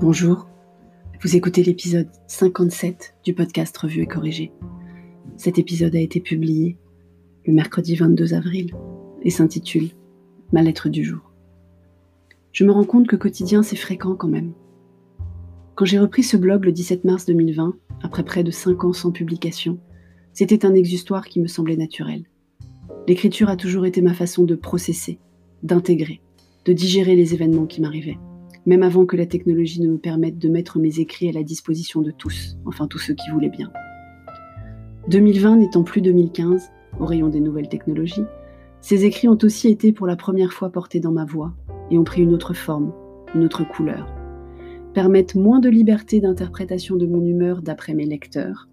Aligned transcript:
Bonjour, 0.00 0.46
vous 1.22 1.36
écoutez 1.36 1.62
l'épisode 1.62 2.08
57 2.26 3.16
du 3.22 3.34
podcast 3.34 3.76
Revue 3.76 4.00
et 4.00 4.06
Corrigé. 4.06 4.50
Cet 5.36 5.58
épisode 5.58 5.94
a 5.94 6.00
été 6.00 6.20
publié 6.20 6.78
le 7.44 7.52
mercredi 7.52 7.96
22 7.96 8.32
avril 8.32 8.74
et 9.20 9.28
s'intitule 9.28 9.90
Ma 10.54 10.62
lettre 10.62 10.88
du 10.88 11.04
jour. 11.04 11.34
Je 12.52 12.64
me 12.64 12.72
rends 12.72 12.86
compte 12.86 13.08
que 13.08 13.16
quotidien 13.16 13.62
c'est 13.62 13.76
fréquent 13.76 14.14
quand 14.14 14.28
même. 14.28 14.54
Quand 15.74 15.84
j'ai 15.84 15.98
repris 15.98 16.22
ce 16.22 16.38
blog 16.38 16.64
le 16.64 16.72
17 16.72 17.04
mars 17.04 17.26
2020, 17.26 17.74
après 18.02 18.24
près 18.24 18.42
de 18.42 18.50
5 18.50 18.84
ans 18.84 18.94
sans 18.94 19.10
publication, 19.10 19.78
c'était 20.32 20.64
un 20.64 20.72
exutoire 20.72 21.26
qui 21.26 21.40
me 21.40 21.46
semblait 21.46 21.76
naturel. 21.76 22.24
L'écriture 23.06 23.50
a 23.50 23.56
toujours 23.56 23.84
été 23.84 24.00
ma 24.00 24.14
façon 24.14 24.44
de 24.44 24.54
processer, 24.54 25.18
d'intégrer, 25.62 26.22
de 26.64 26.72
digérer 26.72 27.16
les 27.16 27.34
événements 27.34 27.66
qui 27.66 27.82
m'arrivaient, 27.82 28.18
même 28.66 28.82
avant 28.82 29.06
que 29.06 29.16
la 29.16 29.26
technologie 29.26 29.80
ne 29.80 29.88
me 29.88 29.98
permette 29.98 30.38
de 30.38 30.48
mettre 30.48 30.78
mes 30.78 31.00
écrits 31.00 31.28
à 31.28 31.32
la 31.32 31.42
disposition 31.42 32.02
de 32.02 32.10
tous, 32.10 32.58
enfin 32.66 32.86
tous 32.86 32.98
ceux 32.98 33.14
qui 33.14 33.30
voulaient 33.30 33.48
bien. 33.48 33.70
2020 35.08 35.56
n'étant 35.56 35.82
plus 35.82 36.02
2015, 36.02 36.70
au 36.98 37.06
rayon 37.06 37.28
des 37.28 37.40
nouvelles 37.40 37.68
technologies, 37.68 38.24
ces 38.80 39.04
écrits 39.04 39.28
ont 39.28 39.38
aussi 39.42 39.68
été 39.68 39.92
pour 39.92 40.06
la 40.06 40.16
première 40.16 40.52
fois 40.52 40.70
portés 40.70 41.00
dans 41.00 41.12
ma 41.12 41.24
voix 41.24 41.52
et 41.90 41.98
ont 41.98 42.04
pris 42.04 42.22
une 42.22 42.32
autre 42.32 42.54
forme, 42.54 42.92
une 43.34 43.44
autre 43.44 43.64
couleur, 43.64 44.06
permettent 44.94 45.34
moins 45.34 45.60
de 45.60 45.68
liberté 45.68 46.20
d'interprétation 46.20 46.96
de 46.96 47.06
mon 47.06 47.24
humeur 47.24 47.62
d'après 47.62 47.94
mes 47.94 48.06
lecteurs, 48.06 48.68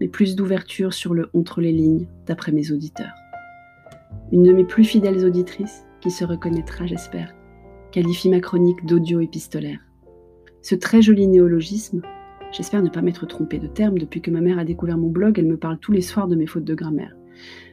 mais 0.00 0.08
plus 0.08 0.36
d'ouverture 0.36 0.92
sur 0.92 1.14
le 1.14 1.30
entre 1.34 1.60
les 1.60 1.72
lignes 1.72 2.06
d'après 2.26 2.52
mes 2.52 2.72
auditeurs. 2.72 3.14
Une 4.32 4.42
de 4.42 4.52
mes 4.52 4.64
plus 4.64 4.84
fidèles 4.84 5.24
auditrices, 5.24 5.84
qui 6.00 6.10
se 6.10 6.24
reconnaîtra, 6.24 6.86
j'espère, 6.86 7.34
qualifie 7.90 8.28
ma 8.28 8.40
chronique 8.40 8.84
d'audio 8.86 9.20
épistolaire. 9.20 9.80
Ce 10.62 10.74
très 10.74 11.02
joli 11.02 11.26
néologisme, 11.26 12.02
j'espère 12.52 12.82
ne 12.82 12.88
pas 12.88 13.02
m'être 13.02 13.26
trompé 13.26 13.58
de 13.58 13.66
terme, 13.66 13.98
depuis 13.98 14.20
que 14.20 14.30
ma 14.30 14.40
mère 14.40 14.58
a 14.58 14.64
découvert 14.64 14.98
mon 14.98 15.08
blog, 15.08 15.38
elle 15.38 15.46
me 15.46 15.56
parle 15.56 15.78
tous 15.78 15.92
les 15.92 16.02
soirs 16.02 16.28
de 16.28 16.36
mes 16.36 16.46
fautes 16.46 16.64
de 16.64 16.74
grammaire. 16.74 17.16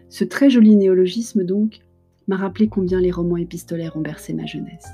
Ce 0.09 0.23
très 0.23 0.50
joli 0.50 0.75
néologisme, 0.75 1.44
donc, 1.44 1.80
m'a 2.28 2.38
rappelé 2.38 2.67
combien 2.67 3.00
les 3.00 3.11
romans 3.11 3.38
épistolaires 3.38 3.95
ont 3.97 4.02
bercé 4.02 4.33
ma 4.33 4.45
jeunesse. 4.45 4.88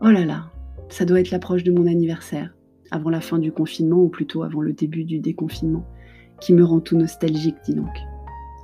Oh 0.00 0.10
là 0.10 0.24
là, 0.24 0.50
ça 0.88 1.04
doit 1.04 1.20
être 1.20 1.30
l'approche 1.30 1.64
de 1.64 1.72
mon 1.72 1.86
anniversaire, 1.86 2.54
avant 2.90 3.10
la 3.10 3.20
fin 3.20 3.38
du 3.38 3.52
confinement, 3.52 3.98
ou 3.98 4.08
plutôt 4.08 4.42
avant 4.42 4.60
le 4.60 4.72
début 4.72 5.04
du 5.04 5.18
déconfinement, 5.18 5.84
qui 6.40 6.52
me 6.52 6.64
rend 6.64 6.80
tout 6.80 6.96
nostalgique, 6.96 7.56
dis 7.64 7.74
donc. 7.74 7.96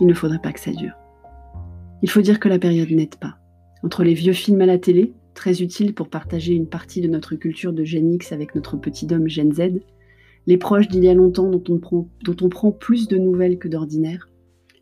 Il 0.00 0.06
ne 0.06 0.14
faudrait 0.14 0.41
pas 0.41 0.52
que 0.52 0.61
ça 0.61 0.72
dure. 0.72 0.94
Il 2.02 2.11
faut 2.11 2.20
dire 2.20 2.41
que 2.41 2.48
la 2.48 2.58
période 2.58 2.91
n'aide 2.91 3.16
pas. 3.16 3.39
Entre 3.83 4.05
les 4.05 4.14
vieux 4.14 4.33
films 4.33 4.61
à 4.61 4.66
la 4.66 4.78
télé, 4.78 5.12
très 5.34 5.61
utiles 5.62 5.94
pour 5.94 6.08
partager 6.08 6.55
une 6.55 6.69
partie 6.69 7.00
de 7.00 7.08
notre 7.08 7.34
culture 7.34 7.72
de 7.72 7.84
Gen 7.84 8.12
X 8.12 8.33
avec 8.33 8.55
notre 8.55 8.77
petit 8.77 9.12
homme 9.12 9.28
Gen 9.28 9.52
Z, 9.52 9.80
les 10.47 10.56
proches 10.56 10.89
d'il 10.89 11.05
y 11.05 11.08
a 11.08 11.14
longtemps 11.14 11.50
dont 11.50 11.64
on, 11.69 11.78
prend, 12.48 12.72
plus 12.72 13.08
de 13.08 13.16
nouvelles 13.16 13.58
que 13.58 13.69
d'ordinaire, 13.69 14.28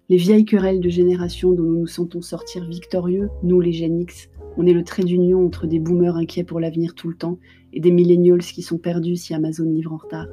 les 0.08 0.16
vieilles 0.16 0.44
querelles 0.44 0.80
de 0.80 0.88
génération 0.88 1.52
dont 1.52 1.62
nous 1.62 1.80
nous 1.80 1.86
sentons 1.86 2.20
sortir 2.20 2.66
victorieux, 2.66 3.30
nous 3.42 3.60
les 3.60 3.72
Gen 3.72 4.00
X, 4.00 4.28
on 4.56 4.66
est 4.66 4.72
le 4.72 4.84
trait 4.84 5.04
d'union 5.04 5.46
entre 5.46 5.66
des 5.66 5.78
boomers 5.78 6.16
inquiets 6.16 6.44
pour 6.44 6.60
l'avenir 6.60 6.94
tout 6.94 7.08
le 7.08 7.16
temps 7.16 7.38
et 7.72 7.80
des 7.80 7.92
millennials 7.92 8.42
qui 8.42 8.62
sont 8.62 8.78
perdus 8.78 9.16
si 9.16 9.32
Amazon 9.32 9.70
livre 9.70 9.92
en 9.92 9.98
retard. 9.98 10.26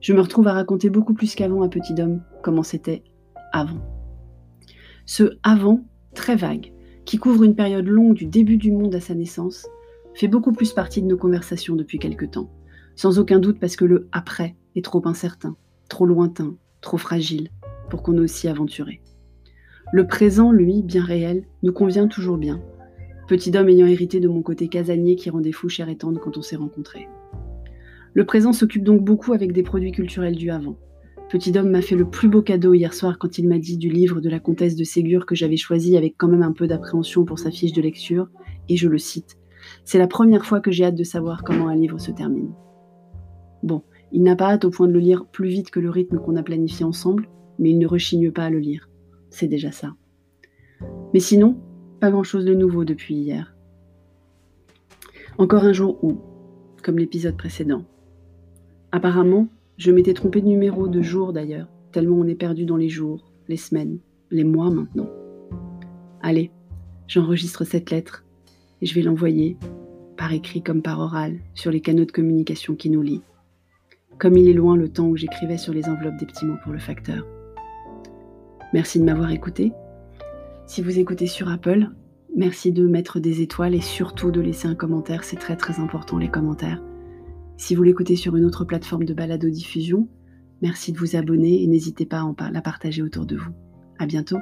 Je 0.00 0.12
me 0.12 0.20
retrouve 0.20 0.48
à 0.48 0.52
raconter 0.52 0.90
beaucoup 0.90 1.14
plus 1.14 1.34
qu'avant 1.34 1.62
à 1.62 1.68
Petit 1.68 1.94
Homme 2.00 2.22
comment 2.42 2.62
c'était 2.62 3.04
avant. 3.52 3.80
Ce 5.06 5.38
avant, 5.42 5.84
très 6.14 6.36
vague, 6.36 6.72
qui 7.10 7.18
couvre 7.18 7.42
une 7.42 7.56
période 7.56 7.88
longue 7.88 8.14
du 8.14 8.24
début 8.24 8.56
du 8.56 8.70
monde 8.70 8.94
à 8.94 9.00
sa 9.00 9.16
naissance, 9.16 9.66
fait 10.14 10.28
beaucoup 10.28 10.52
plus 10.52 10.72
partie 10.72 11.02
de 11.02 11.08
nos 11.08 11.16
conversations 11.16 11.74
depuis 11.74 11.98
quelque 11.98 12.24
temps. 12.24 12.52
Sans 12.94 13.18
aucun 13.18 13.40
doute 13.40 13.58
parce 13.58 13.74
que 13.74 13.84
le 13.84 14.06
après 14.12 14.54
est 14.76 14.84
trop 14.84 15.02
incertain, 15.08 15.56
trop 15.88 16.06
lointain, 16.06 16.54
trop 16.80 16.98
fragile 16.98 17.48
pour 17.88 18.04
qu'on 18.04 18.16
ose 18.16 18.30
s'y 18.30 18.46
aventurer. 18.46 19.00
Le 19.92 20.06
présent, 20.06 20.52
lui, 20.52 20.84
bien 20.84 21.04
réel, 21.04 21.42
nous 21.64 21.72
convient 21.72 22.06
toujours 22.06 22.38
bien. 22.38 22.62
Petit 23.26 23.56
homme 23.56 23.68
ayant 23.68 23.88
hérité 23.88 24.20
de 24.20 24.28
mon 24.28 24.42
côté 24.42 24.68
casanier 24.68 25.16
qui 25.16 25.30
rendait 25.30 25.50
fou 25.50 25.68
cher 25.68 25.88
et 25.88 25.96
tendre 25.96 26.20
quand 26.20 26.38
on 26.38 26.42
s'est 26.42 26.54
rencontrés. 26.54 27.08
Le 28.14 28.24
présent 28.24 28.52
s'occupe 28.52 28.84
donc 28.84 29.02
beaucoup 29.02 29.32
avec 29.32 29.52
des 29.52 29.64
produits 29.64 29.90
culturels 29.90 30.36
du 30.36 30.52
avant. 30.52 30.76
Petit 31.30 31.56
homme 31.56 31.70
m'a 31.70 31.80
fait 31.80 31.94
le 31.94 32.10
plus 32.10 32.28
beau 32.28 32.42
cadeau 32.42 32.74
hier 32.74 32.92
soir 32.92 33.16
quand 33.16 33.38
il 33.38 33.46
m'a 33.46 33.60
dit 33.60 33.78
du 33.78 33.88
livre 33.88 34.20
de 34.20 34.28
la 34.28 34.40
comtesse 34.40 34.74
de 34.74 34.82
Ségur 34.82 35.26
que 35.26 35.36
j'avais 35.36 35.56
choisi 35.56 35.96
avec 35.96 36.16
quand 36.18 36.26
même 36.26 36.42
un 36.42 36.50
peu 36.50 36.66
d'appréhension 36.66 37.24
pour 37.24 37.38
sa 37.38 37.52
fiche 37.52 37.72
de 37.72 37.80
lecture, 37.80 38.28
et 38.68 38.76
je 38.76 38.88
le 38.88 38.98
cite. 38.98 39.38
C'est 39.84 40.00
la 40.00 40.08
première 40.08 40.44
fois 40.44 40.60
que 40.60 40.72
j'ai 40.72 40.84
hâte 40.84 40.96
de 40.96 41.04
savoir 41.04 41.44
comment 41.44 41.68
un 41.68 41.76
livre 41.76 42.00
se 42.00 42.10
termine. 42.10 42.50
Bon, 43.62 43.84
il 44.10 44.24
n'a 44.24 44.34
pas 44.34 44.50
hâte 44.50 44.64
au 44.64 44.70
point 44.70 44.88
de 44.88 44.92
le 44.92 44.98
lire 44.98 45.24
plus 45.24 45.48
vite 45.48 45.70
que 45.70 45.78
le 45.78 45.88
rythme 45.88 46.18
qu'on 46.18 46.34
a 46.34 46.42
planifié 46.42 46.84
ensemble, 46.84 47.28
mais 47.60 47.70
il 47.70 47.78
ne 47.78 47.86
rechigne 47.86 48.32
pas 48.32 48.46
à 48.46 48.50
le 48.50 48.58
lire. 48.58 48.88
C'est 49.28 49.46
déjà 49.46 49.70
ça. 49.70 49.94
Mais 51.14 51.20
sinon, 51.20 51.60
pas 52.00 52.10
grand-chose 52.10 52.44
de 52.44 52.54
nouveau 52.54 52.84
depuis 52.84 53.14
hier. 53.14 53.54
Encore 55.38 55.62
un 55.62 55.72
jour 55.72 56.02
où, 56.02 56.18
comme 56.82 56.98
l'épisode 56.98 57.36
précédent. 57.36 57.84
Apparemment, 58.90 59.46
je 59.80 59.90
m'étais 59.90 60.12
trompé 60.12 60.42
de 60.42 60.46
numéro, 60.46 60.88
de 60.88 61.00
jour 61.00 61.32
d'ailleurs, 61.32 61.66
tellement 61.90 62.16
on 62.16 62.26
est 62.26 62.34
perdu 62.34 62.66
dans 62.66 62.76
les 62.76 62.90
jours, 62.90 63.32
les 63.48 63.56
semaines, 63.56 63.98
les 64.30 64.44
mois 64.44 64.70
maintenant. 64.70 65.08
Allez, 66.20 66.50
j'enregistre 67.08 67.64
cette 67.64 67.90
lettre 67.90 68.26
et 68.82 68.86
je 68.86 68.94
vais 68.94 69.00
l'envoyer, 69.00 69.56
par 70.18 70.34
écrit 70.34 70.62
comme 70.62 70.82
par 70.82 71.00
oral, 71.00 71.38
sur 71.54 71.70
les 71.70 71.80
canaux 71.80 72.04
de 72.04 72.12
communication 72.12 72.74
qui 72.74 72.90
nous 72.90 73.00
lient. 73.00 73.22
Comme 74.18 74.36
il 74.36 74.50
est 74.50 74.52
loin 74.52 74.76
le 74.76 74.90
temps 74.90 75.08
où 75.08 75.16
j'écrivais 75.16 75.56
sur 75.56 75.72
les 75.72 75.88
enveloppes 75.88 76.18
des 76.18 76.26
petits 76.26 76.44
mots 76.44 76.58
pour 76.62 76.72
le 76.72 76.78
facteur. 76.78 77.26
Merci 78.74 79.00
de 79.00 79.04
m'avoir 79.04 79.30
écouté. 79.30 79.72
Si 80.66 80.82
vous 80.82 80.98
écoutez 80.98 81.26
sur 81.26 81.48
Apple, 81.48 81.88
merci 82.36 82.70
de 82.70 82.86
mettre 82.86 83.18
des 83.18 83.40
étoiles 83.40 83.74
et 83.74 83.80
surtout 83.80 84.30
de 84.30 84.42
laisser 84.42 84.68
un 84.68 84.74
commentaire, 84.74 85.24
c'est 85.24 85.36
très 85.36 85.56
très 85.56 85.80
important 85.80 86.18
les 86.18 86.28
commentaires. 86.28 86.82
Si 87.60 87.74
vous 87.74 87.82
l'écoutez 87.82 88.16
sur 88.16 88.36
une 88.36 88.46
autre 88.46 88.64
plateforme 88.64 89.04
de 89.04 89.12
balado-diffusion, 89.12 90.08
merci 90.62 90.92
de 90.92 90.98
vous 90.98 91.14
abonner 91.14 91.62
et 91.62 91.66
n'hésitez 91.66 92.06
pas 92.06 92.24
à 92.38 92.50
la 92.50 92.62
partager 92.62 93.02
autour 93.02 93.26
de 93.26 93.36
vous. 93.36 93.50
À 93.98 94.06
bientôt. 94.06 94.38